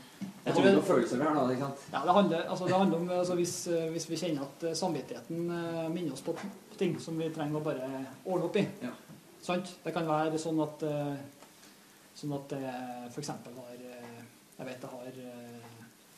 [0.43, 1.41] Det jeg handler om følelser her, da.
[1.53, 1.81] ikke sant?
[1.93, 4.73] ja, det, handler, altså, det handler om altså, hvis, eh, hvis vi kjenner at eh,
[4.79, 6.33] samvittigheten eh, minner oss på
[6.79, 7.89] ting som vi trenger å bare
[8.25, 8.63] ordne opp i.
[8.81, 8.89] Ja.
[9.45, 9.69] Sant?
[9.83, 10.87] Det kan være sånn at
[12.21, 12.71] Sånn at det
[13.13, 13.29] f.eks.
[13.31, 15.15] har Jeg vet jeg har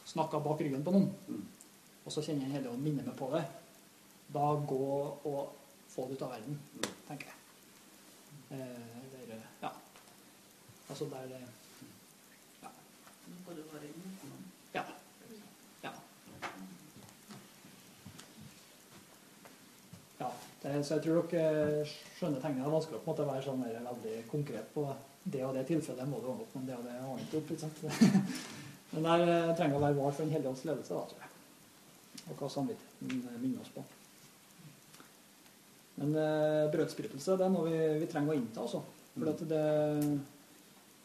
[0.09, 1.43] snakka bak ryggen på noen, Mm.
[2.05, 3.43] og så kjenner jeg hele ånd minner meg på det.
[4.33, 4.79] Da gå
[5.29, 5.53] og
[5.93, 6.89] få det ut av verden, Mm.
[7.07, 7.37] tenker jeg.
[9.29, 9.71] Der, ja.
[10.89, 11.37] Altså der
[13.47, 13.89] det
[14.73, 14.83] Ja.
[15.83, 15.91] Ja.
[20.19, 20.31] ja.
[20.61, 22.63] Det, så jeg tror dere skjønner tegnet.
[22.63, 24.87] Det er vanskelig å på en måte være sånn veldig konkret på
[25.23, 27.51] det og det tilfellet må du ordne opp, men det og det ordner ikke opp.
[27.51, 27.77] Ikke sant?
[28.93, 32.27] Men der eh, trenger å være var for Den hellige ånds ledelse, da, tror jeg.
[32.29, 33.81] Og hva samvittigheten minner oss på.
[35.95, 38.67] Men eh, brødsbrytelse det er noe vi, vi trenger å innta.
[38.67, 38.83] Altså.
[39.15, 39.63] For at det,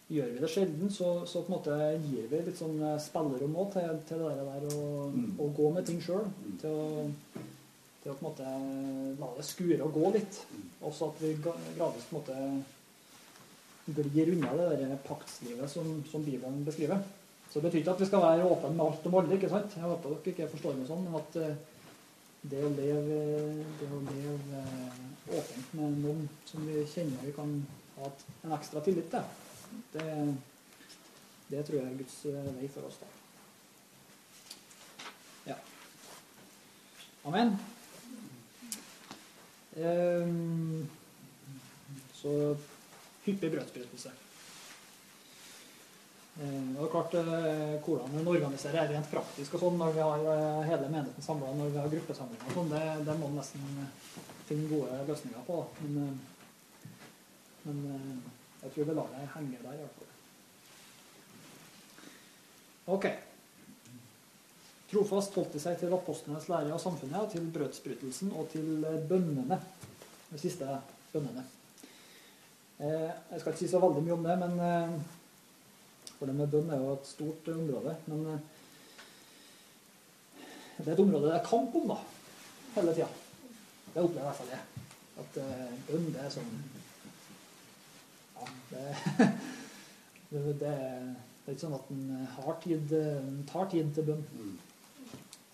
[0.08, 3.56] gjør vi det sjelden, så, så på en måte gir vi litt sånn eh, spillerom
[3.60, 5.30] òg til, til det der å, Mm.
[5.40, 6.26] å gå med ting sjøl.
[6.60, 7.12] Til,
[8.02, 8.48] til å på en måte
[9.20, 10.40] la det skure og gå litt.
[10.52, 10.66] Mm.
[10.88, 12.36] Også at vi gradvis på en måte
[14.12, 17.00] glir unna det der paktslivet som, som Bibelen beskriver.
[17.48, 19.34] Så det betyr ikke at vi skal være åpne med alt om alle.
[19.38, 19.72] ikke sant?
[19.76, 21.54] Jeg håper dere ikke forstår meg sånn, men at eh,
[22.52, 23.20] det å leve,
[23.80, 24.98] det å leve eh,
[25.40, 27.54] åpent med noen som vi kjenner vi kan
[27.96, 28.10] ha
[28.44, 29.24] en ekstra tillit til,
[29.92, 30.10] det,
[31.48, 33.00] det tror jeg er Guds eh, vei for oss.
[33.02, 33.10] da.
[35.52, 35.58] Ja.
[37.28, 37.58] Amen.
[39.76, 40.88] Ehm,
[42.14, 42.56] så
[43.24, 44.10] hyppig brødsbrytelse.
[46.38, 49.96] Eh, og det er klart eh, Hvordan en organiserer det rent praktisk og sånn når
[49.96, 53.30] vi har eh, hele menigheten samla, når vi har gruppesamlinger og sånn, det, det må
[53.30, 53.64] man nesten
[54.46, 55.58] finne gode løsninger på.
[55.82, 56.20] Men,
[57.66, 57.80] men
[58.62, 60.14] jeg tror vi lar det henge der, i hvert fall.
[62.88, 63.06] Ok.
[64.88, 69.58] Trofast holdt de seg til apostlenes lære av samfunnet, til brødsbrytelsen og til eh, bønnene.
[70.30, 70.64] De siste
[71.12, 71.44] bønnene.
[72.80, 74.96] Eh, jeg skal ikke si så veldig mye om det, men eh,
[76.16, 77.94] for det med bønn er jo et stort område.
[78.08, 78.24] Men
[80.78, 82.00] det er et område det er kamp om, da.
[82.78, 83.10] Hele tida.
[83.92, 84.64] Det opplever jeg i hvert fall jeg.
[85.18, 85.32] At
[85.90, 86.52] bønn, det er sånn
[88.70, 88.84] det,
[90.30, 91.06] det, det, er,
[91.44, 94.24] det er ikke sånn at en har tid, en tar tid til bønn.
[94.38, 94.56] Mm.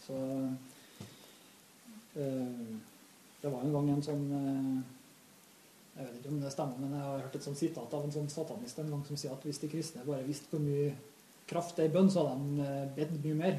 [0.07, 0.19] Så
[2.21, 2.51] eh,
[3.41, 4.77] Det var en gang en sånn eh,
[5.95, 8.15] Jeg vet ikke om det stemmer, men jeg har hørt et sånt sitat av en
[8.15, 10.91] sånn satanist en gang som sier at hvis de kristne bare visste hvor mye
[11.49, 13.59] kraft det er i bønn, så hadde de eh, bedt mye mer.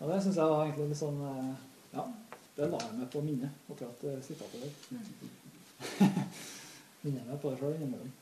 [0.00, 1.54] Og det syns jeg var egentlig litt sånn eh,
[1.94, 2.08] Ja,
[2.56, 4.70] det la jeg meg på minnet, akkurat det sitatet der.
[7.04, 8.12] Minner meg på det sjøl innimellom.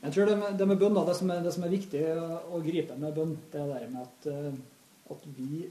[0.00, 2.00] Jeg tror det med, det med bønn, da, det som, er, det som er viktig
[2.10, 4.54] å gripe med bønn, det er det med at, eh,
[5.14, 5.64] at vi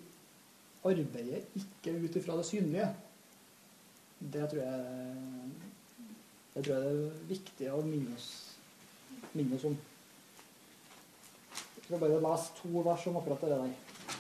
[0.88, 2.88] arbeider ikke ut ifra det synlige.
[4.20, 4.78] Det tror jeg
[6.54, 8.30] det tror jeg det er viktig å minne oss,
[9.38, 9.76] minne oss om.
[11.54, 13.76] Jeg skal bare lese to vers om akkurat det der.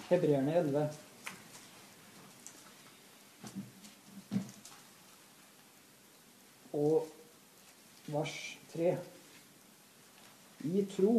[0.09, 1.08] Hebreerne 11.
[6.73, 7.07] Og
[8.13, 8.35] vers
[8.73, 8.97] 3.
[10.69, 11.13] I tro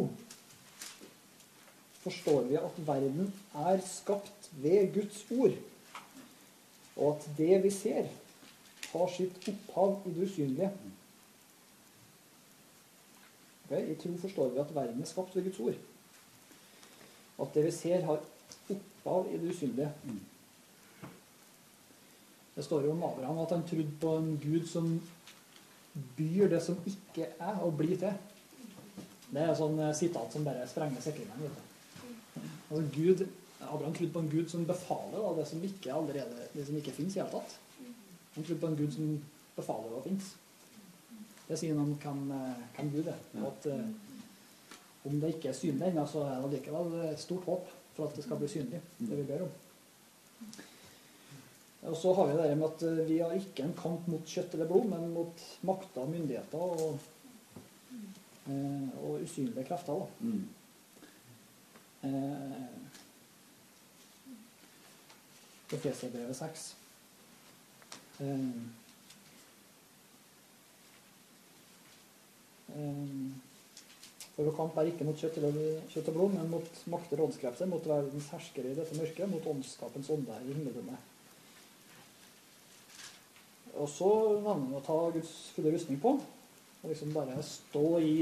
[2.01, 5.57] forstår vi at verden er skapt ved Guds ord,
[6.95, 8.09] og at det vi ser,
[8.91, 10.71] har sitt opphav i det usynlige.
[13.65, 13.85] Okay?
[13.93, 15.79] I tro forstår vi at verden er skapt ved Guds ord.
[17.41, 18.19] At det vi ser, har
[18.69, 19.91] opphav i det usynlige.
[22.55, 25.01] Det står jo om Abraham at han trodde på en gud som
[25.93, 28.13] byr det som ikke er, og blir til.
[29.31, 31.55] Det er sånn eh, sitat som bare sprenger sikringen.
[32.71, 33.25] Altså Gud,
[33.61, 36.95] Abraham trodde på en gud som befaler da, det som ikke allerede, det som ikke
[36.95, 37.57] finnes i hele tatt.
[38.35, 39.11] Han trodde på en gud som
[39.57, 40.31] befaler hva finnes.
[41.47, 43.19] Det sier noe hvem, eh, Gud er.
[43.41, 47.71] Og at uh, om det ikke er synlig ennå, så er det likevel stort håp
[47.95, 49.55] for at det skal bli synlig, det vi ber om.
[51.81, 54.53] Og så har vi det med at eh, vi har ikke en kamp mot kjøtt
[54.53, 56.99] eller blod, men mot makter, myndigheter og,
[58.45, 59.97] eh, og usynlige krefter.
[59.97, 60.05] Da.
[60.19, 60.43] Mm.
[62.03, 62.67] Eh,
[65.71, 66.75] Efeserbrevet 6.
[68.19, 68.39] Eh,
[72.75, 73.11] eh,
[74.35, 75.37] for vår kamp er ikke mot kjøtt,
[75.91, 79.49] kjøtt og blod, men mot makter og åndskrefter, mot verdens herskere i dette mørket, mot
[79.53, 81.10] åndskapens ånde i himmelrommet.
[83.81, 84.11] Og så
[84.43, 86.13] nevner vi å ta Guds fulle rustning på,
[86.81, 88.13] og liksom bare stå i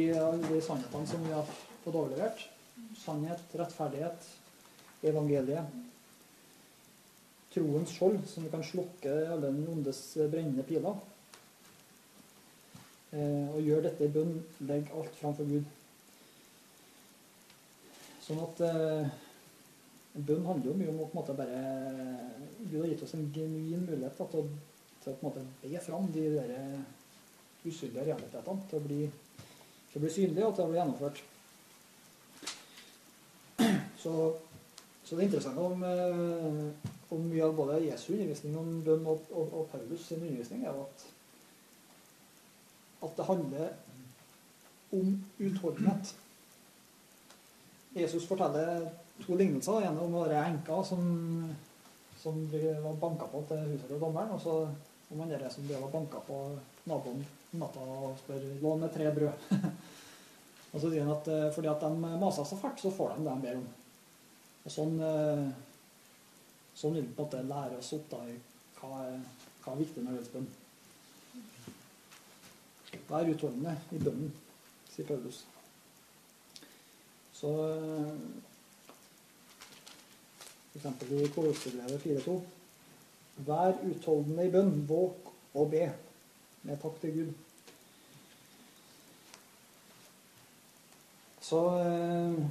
[0.46, 1.48] de sannhetene som vi har
[1.84, 2.46] fått overlevert.
[3.00, 4.28] Sannhet, rettferdighet,
[5.12, 5.78] evangeliet.
[7.52, 11.00] Troens skjold, som kan slukke alle den ondes brennende piler.
[13.10, 14.36] Eh, og gjør dette i bønn.
[14.70, 15.66] Legg alt framfor Gud.
[18.22, 19.10] Sånn at eh,
[20.14, 21.62] bønn handler jo mye om å på en måte bare
[22.68, 24.69] Gud har gitt oss en genuin mulighet da, til, å,
[25.04, 26.54] til å på en måte be fram de der
[27.66, 29.02] usynlige realitetene til å bli,
[29.90, 31.24] til å bli synlige og til å bli gjennomført.
[34.00, 34.14] Så,
[35.04, 39.56] så det interessante om, eh, om mye av både Jesu undervisning om bønn og, og,
[39.60, 41.04] og Paulus sin undervisning er at,
[43.04, 43.74] at det handler
[44.96, 46.14] om utholdenhet.
[47.98, 48.88] Jesus forteller
[49.26, 49.82] to lignelser.
[49.90, 51.04] En om den enka som,
[52.20, 54.56] som var banka på til huset til dommeren, og så
[55.10, 56.38] om han der som ble banka på
[56.90, 57.24] naboen
[57.58, 59.34] natta og spør lån med tre brød.
[60.74, 61.90] og så sier han at eh, fordi at de
[62.22, 63.68] maser så fælt, så får de det de ber om.
[64.66, 65.46] Og sånn, eh,
[66.78, 68.20] sånn vil vi på en måte lære oss opp da,
[68.80, 69.16] hva er,
[69.66, 70.52] er viktig når det gjelder bønn.
[73.10, 74.32] Vær utholdende i bønnen,
[74.92, 75.44] sier Paulus.
[77.34, 77.50] Så
[80.80, 81.12] f.eks.
[81.12, 82.40] i Kolossebrevet 4.2.:
[83.48, 85.86] Vær utholdende i bønn, våk og be,
[86.68, 87.30] med takk til Gud.
[91.50, 92.42] Så eh,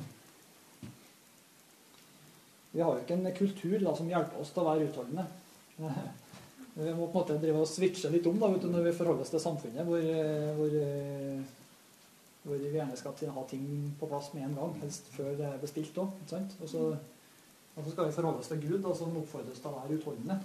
[2.73, 5.27] Vi har jo ikke en kultur da, som hjelper oss til å være utholdende.
[6.79, 9.25] Vi må på en måte drive og switche litt om da, du, når vi forholder
[9.25, 11.41] oss til samfunnet, hvor, eh, hvor, eh,
[12.45, 13.65] hvor vi gjerne skal ha ting
[13.99, 16.13] på plass med en gang, helst før det er bestilt òg.
[16.63, 16.85] Og så
[17.79, 20.37] og så skal vi forholde oss til Gud, og så oppfordres til å være utholdende.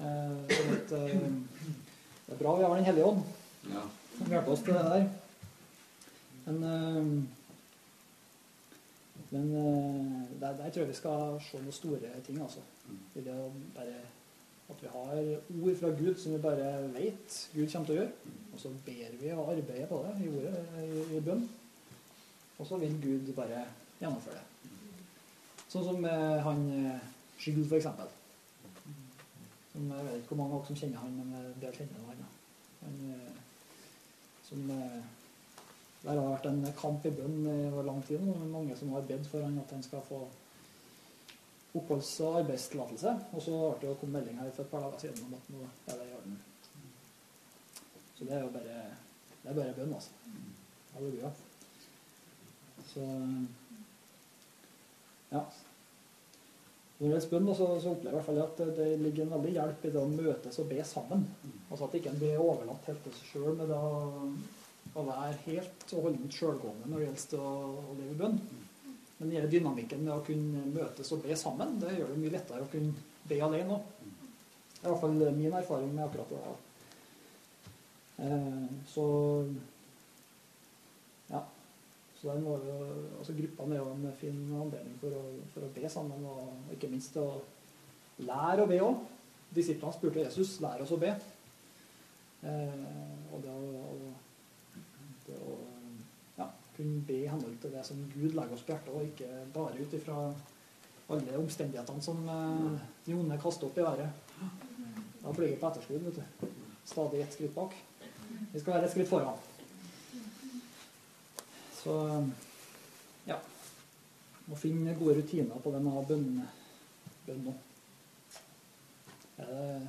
[0.00, 1.26] Eh, sånn at, eh,
[2.26, 3.22] det er bra vi har Den hellige ånd,
[3.68, 3.82] Ja.
[4.18, 5.08] som hjelper oss til det der.
[6.46, 7.04] Men, eh,
[9.30, 12.60] men eh, der, der tror jeg vi skal se noen store ting, altså.
[13.16, 14.00] I det å bare
[14.72, 15.16] at vi har
[15.62, 18.12] ord fra Gud som vi bare vet Gud kommer til å gjøre.
[18.52, 21.44] Og så ber vi og arbeider på det i ordet, i, i bønn.
[22.58, 23.64] Og så vil Gud bare
[24.00, 24.71] gjennomføre det.
[25.72, 27.04] Sånn som eh, han eh,
[27.40, 28.10] Skyld, for eksempel.
[29.72, 32.02] Som, jeg vet ikke hvor mange av dere som kjenner han, men en del kjenner
[32.10, 32.26] han.
[32.82, 33.38] han eh,
[34.44, 34.98] som eh,
[36.02, 38.34] Der har vært en kamp i bønn i lang tid nå.
[38.52, 40.20] Mange som har bedt for han at han skal få
[41.78, 43.14] oppholds- og arbeidstillatelse.
[43.32, 45.62] Og så ble det kommet melding her for et par dager siden om at nå
[45.62, 46.36] er det i orden.
[48.18, 48.82] Så det er jo bare,
[49.38, 50.10] det er bare bønn, altså.
[50.92, 51.32] Halleluja.
[52.92, 53.06] Så
[55.32, 55.42] ja.
[57.02, 59.52] Når det spør, så, så opplever jeg i hvert fall at det, ligger en veldig
[59.56, 61.24] hjelp i det å møtes og be sammen.
[61.68, 66.06] Altså at ikke en blir overlatt helt til seg sjøl med å være helt og
[66.06, 68.38] holdent sjølgående når det gjelder å leve i bønn.
[69.18, 72.64] Men denne dynamikken med å kunne møtes og be sammen, det gjør det mye lettere
[72.64, 72.94] å kunne
[73.30, 73.90] be alene òg.
[74.02, 76.54] Det er i hvert fall min erfaring med akkurat det.
[78.26, 79.04] Eh, så
[81.30, 81.42] ja.
[82.22, 82.74] Så den var jo,
[83.18, 86.90] altså Gruppene er jo en fin anledning for å, for å be sammen, og ikke
[86.92, 87.26] minst å
[88.22, 89.00] lære å be òg.
[89.52, 91.10] Disiplene spurte Jesus lær oss å be.
[92.46, 92.86] Eh,
[93.34, 93.82] og det å,
[95.26, 95.56] det å
[96.38, 99.44] ja, kunne be i henhold til det som Gud legger oss på hjertet, og ikke
[99.58, 100.22] bare ut ifra
[101.12, 104.42] alle omstendighetene som eh, de onde kaster opp i været.
[105.22, 106.06] Da blir vi på etterskudd.
[106.06, 106.52] vet du.
[106.86, 107.74] Stadig ett skritt bak.
[108.52, 109.42] Vi skal være et skritt foran.
[111.82, 111.96] Så
[113.26, 113.36] ja.
[114.46, 116.28] Må finne gode rutiner på det med å ha bønn
[117.26, 117.54] bønn nå.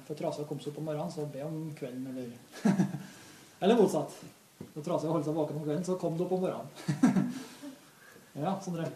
[0.08, 2.32] For trasig å komme seg opp om morgenen, så be om kvelden, eller
[3.63, 4.15] Eller motsatt.
[4.73, 7.34] For trasig å holde seg våken om kvelden, så kom du opp om morgenen.
[8.45, 8.88] ja, Sondre?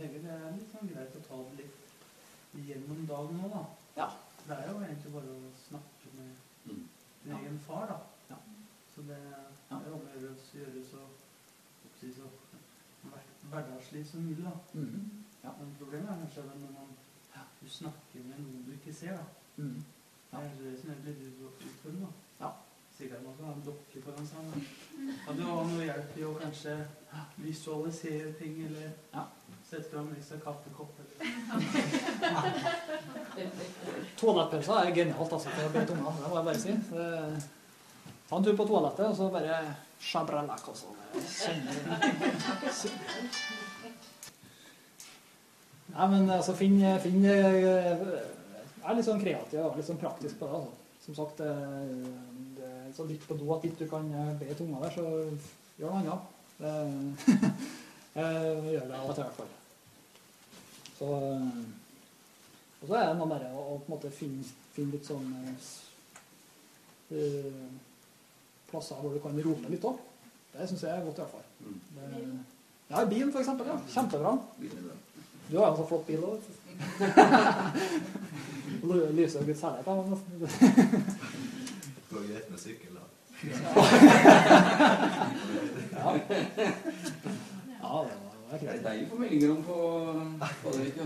[0.00, 3.62] Det er litt sånn greit å ta det litt gjennom dagen nå, da.
[3.98, 4.08] Ja.
[4.46, 6.82] Det er jo egentlig bare å snakke med Mm.
[7.24, 7.94] din egen far, da.
[8.28, 8.36] Ja.
[8.94, 10.42] Så det det er om å gjøre å
[13.50, 14.50] hver- hverdagslig som mulig, da.
[14.80, 15.10] Mhm.
[15.44, 15.50] Ja.
[15.58, 16.88] Men problemet er kanskje når man
[17.36, 17.40] Ja.
[17.62, 19.24] du snakker med noen du ikke ser, da.
[19.62, 19.84] Mhm.
[20.30, 22.12] Det er det som er litt utfordrende, da.
[22.46, 22.50] Ja.
[22.98, 24.36] Sikkert man kan ha en dokke foran seg.
[25.26, 26.86] men du ha noe hjelp i å kanskje
[27.38, 29.24] visualisere ting, eller Ja.
[29.70, 30.94] sette fram en ekstra kaffekopp.
[31.00, 31.16] Eller.
[34.20, 36.72] Toalettpauser er genialt altså, det må jeg bare si.
[38.28, 40.92] Ta en tur på toalettet, og så bare shabralak også.
[41.28, 41.64] sånn.
[45.90, 48.04] Nei, men altså, finn, finn eh,
[48.80, 50.60] Er litt sånn kreativ og litt sånn praktisk på det.
[50.60, 50.76] altså.
[51.00, 51.50] Som sagt, det,
[52.58, 55.04] det er så litt på do at ikke du kan eh, be tunga der, så
[55.80, 56.22] gjør noe annet.
[58.10, 58.24] Det,
[58.74, 59.50] gjør det av og til i hvert fall.
[60.96, 61.60] Så eh,
[62.80, 65.26] og så er det noe med å, å på måte finne, finne litt sånn
[67.12, 67.66] eh,
[68.70, 69.96] plasser hvor du kan rope litt òg.
[70.54, 71.46] Det syns jeg er godt, i hvert fall.
[71.60, 72.40] Mm.
[72.90, 73.66] Ja, bilen, for eksempel.
[73.70, 73.76] Ja.
[73.94, 74.32] Kjempebra.
[74.60, 74.96] Bilen er bra.
[75.50, 76.38] Du har jo en så flott bil òg.
[79.18, 80.06] Lyser Guds herlighet av den.
[80.10, 80.32] nesten.
[80.40, 83.04] Det går greit med sykkel, da.
[83.40, 83.48] Ja.
[86.00, 86.14] ja,
[87.80, 88.82] det var det Det er greit.
[88.84, 89.76] deg vi får meldinger om på,
[90.62, 91.04] på det, ikke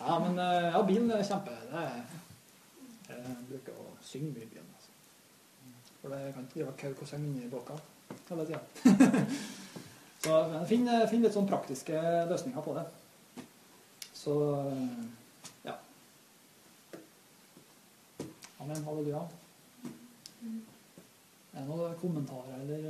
[0.00, 1.50] Ja, men eh, ja, bilen er kjempe.
[1.70, 1.90] Det er,
[3.48, 4.68] bruker å synge mye i byen.
[4.76, 4.90] Altså.
[6.00, 6.78] For det kan ikke drive og
[7.44, 7.78] i synge
[8.30, 8.62] hele tida.
[10.24, 12.84] Så men finn, finn litt sånn praktiske løsninger på det.
[14.16, 14.36] Så
[15.66, 15.74] ja.
[18.60, 18.84] Amen.
[18.86, 19.20] Halleluja.
[21.54, 22.80] Er det noen kommentarer eller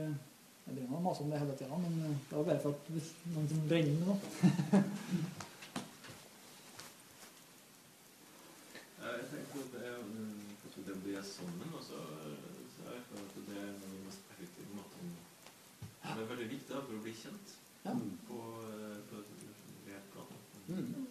[0.64, 1.96] Jeg driver og maser om det hele tida, men
[2.30, 2.86] det var bare for at
[3.34, 4.18] noen som brenner med noe.
[9.04, 11.98] Jeg tenker at det er mm, at det blir sammen, og så
[12.74, 15.12] så jeg for at det er en av de mest effektive måtene
[16.04, 17.92] som er veldig viktig da, for å bli kjent Ja.
[18.28, 18.38] på,
[19.08, 19.30] på et
[19.86, 20.30] reelt plan.
[20.68, 21.06] Mm.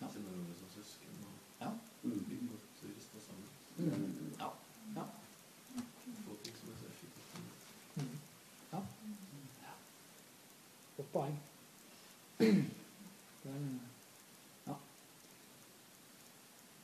[0.00, 0.08] Ja.
[0.12, 1.70] Kjenne hverandre som søsken og Ja.
[2.02, 3.48] bli godt rista sammen.
[3.78, 4.32] Mm.
[4.38, 4.50] Ja.
[4.96, 5.04] Ja.
[6.26, 7.30] Få ting som er så effektivt.
[7.96, 8.18] Mm.
[8.72, 8.80] Ja.
[9.62, 9.74] ja.
[10.96, 11.38] Godt poeng.
[12.38, 12.48] Det
[13.44, 13.86] er-
[14.66, 14.74] Ja.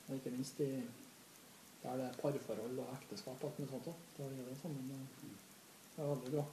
[0.07, 0.81] Og ikke minst i
[1.85, 3.85] der det er parforhold og ekteskap og alt mulig sånt.
[4.17, 4.23] Da
[5.95, 6.45] det er veldig bra.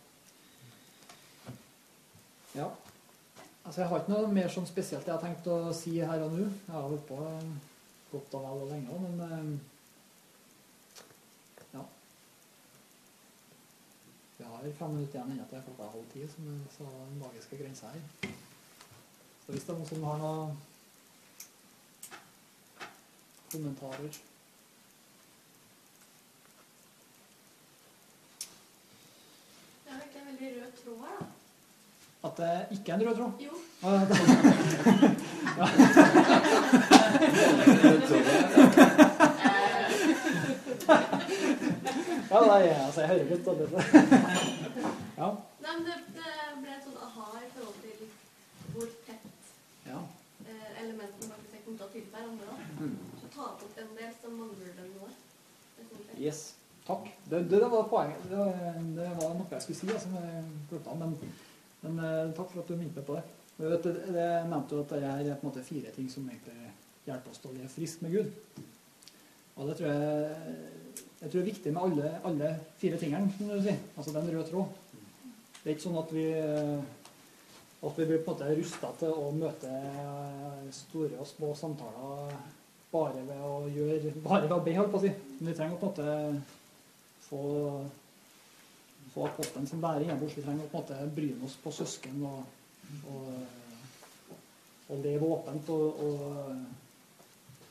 [2.55, 2.69] Ja.
[3.65, 6.35] Altså, jeg har ikke noe mer sånn spesielt jeg har tenkt å si her og
[6.35, 6.47] nå.
[6.47, 7.19] Jeg har holdt på
[8.13, 9.53] godt og vel og lenge, men eh,
[11.73, 11.85] ja.
[14.37, 17.23] Vi har fem minutter igjen ennå til klokka er halv ti, som er så den
[17.23, 18.05] magiske grensa her.
[19.47, 20.61] Så hvis det er noen som har noen
[23.53, 24.21] kommentarer
[29.85, 31.27] Det er jo egentlig en veldig rød tråd her, da.
[32.25, 33.33] At det ikke er en rød tråd?
[33.43, 33.51] Jo.
[42.33, 43.77] Ja, nei, altså, jeg hører godt av dette.
[45.17, 45.29] Ja.
[45.63, 46.29] Nei, men det, det
[46.63, 47.97] ble et sånn aha i forhold til
[48.73, 49.25] hvor tett
[49.85, 49.99] ja.
[50.47, 52.53] eh, elementene faktisk er knytta til hverandre.
[52.79, 52.97] Mm.
[53.21, 55.11] Så ta opp en del, så mangler det noe.
[56.17, 56.41] Yes.
[56.87, 57.05] Takk.
[57.29, 58.21] Det, det, det var poenget.
[58.31, 58.37] Det
[58.97, 59.87] det var noe jeg skulle si,
[60.81, 60.97] av.
[61.05, 61.13] Men,
[61.83, 63.25] men eh, takk for at du minnet meg på det.
[63.63, 66.73] Vet, det, det nevnte jo at det er på en måte fire ting som egentlig
[67.07, 68.63] hjelper oss til å leve frisk med Gud.
[69.53, 70.63] Og det tror jeg
[71.23, 72.49] jeg tror det er viktig med alle, alle
[72.81, 73.77] fire tingene, som du sier.
[73.95, 74.81] Altså den røde tråd.
[75.61, 76.25] Det er ikke sånn at vi
[77.83, 79.71] at vi blir på en måte rusta til å møte
[80.75, 82.35] store og små samtaler
[82.93, 85.13] bare ved å gjøre bare ved å be, holdt på å si.
[85.39, 86.09] Men vi trenger å på en måte
[87.29, 87.43] få
[89.13, 90.37] få apostelen som bærer innabords.
[90.37, 92.41] Vi trenger å på en måte bryne oss på søsken og,
[93.13, 93.27] og,
[94.89, 96.19] og leve åpent og, og,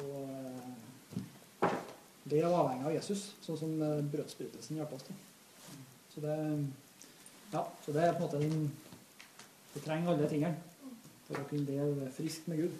[0.06, 1.72] og
[2.32, 3.72] leve avhengig av Jesus, sånn som
[4.14, 5.18] brødsbrytelsen hjelper oss til.
[6.12, 6.38] Så det,
[7.54, 8.72] ja, så det er på en måte den
[9.72, 10.58] Vi trenger alle tingene
[11.24, 12.74] for å kunne leve friskt med Gud.